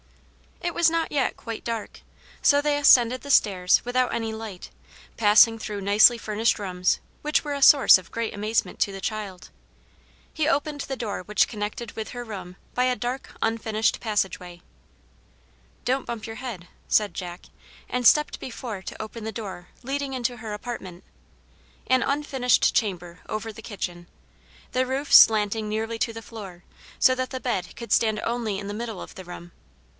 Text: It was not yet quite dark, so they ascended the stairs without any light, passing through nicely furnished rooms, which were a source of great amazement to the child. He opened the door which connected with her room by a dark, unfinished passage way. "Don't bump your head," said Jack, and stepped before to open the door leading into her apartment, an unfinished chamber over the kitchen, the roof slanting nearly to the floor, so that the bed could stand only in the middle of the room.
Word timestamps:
It 0.63 0.73
was 0.73 0.89
not 0.89 1.11
yet 1.11 1.37
quite 1.37 1.63
dark, 1.63 2.01
so 2.41 2.59
they 2.61 2.77
ascended 2.77 3.21
the 3.21 3.29
stairs 3.29 3.81
without 3.85 4.13
any 4.13 4.33
light, 4.33 4.71
passing 5.15 5.59
through 5.59 5.81
nicely 5.81 6.17
furnished 6.17 6.57
rooms, 6.57 6.99
which 7.21 7.43
were 7.43 7.53
a 7.53 7.61
source 7.61 7.99
of 7.99 8.11
great 8.11 8.33
amazement 8.33 8.79
to 8.81 8.91
the 8.91 9.01
child. 9.01 9.49
He 10.33 10.47
opened 10.47 10.81
the 10.81 10.95
door 10.95 11.21
which 11.23 11.47
connected 11.47 11.91
with 11.91 12.09
her 12.09 12.23
room 12.23 12.55
by 12.73 12.85
a 12.85 12.95
dark, 12.95 13.29
unfinished 13.43 13.99
passage 13.99 14.39
way. 14.39 14.61
"Don't 15.85 16.05
bump 16.07 16.25
your 16.25 16.37
head," 16.37 16.67
said 16.87 17.13
Jack, 17.13 17.41
and 17.87 18.07
stepped 18.07 18.39
before 18.39 18.81
to 18.83 18.99
open 19.01 19.23
the 19.23 19.31
door 19.31 19.67
leading 19.83 20.13
into 20.13 20.37
her 20.37 20.53
apartment, 20.53 21.03
an 21.87 22.01
unfinished 22.01 22.73
chamber 22.73 23.19
over 23.29 23.51
the 23.53 23.61
kitchen, 23.61 24.07
the 24.71 24.85
roof 24.85 25.13
slanting 25.13 25.69
nearly 25.69 25.99
to 25.99 26.13
the 26.13 26.23
floor, 26.23 26.63
so 26.97 27.13
that 27.13 27.29
the 27.29 27.39
bed 27.39 27.75
could 27.75 27.91
stand 27.91 28.19
only 28.23 28.57
in 28.57 28.67
the 28.67 28.73
middle 28.73 29.01
of 29.01 29.13
the 29.13 29.25
room. 29.25 29.51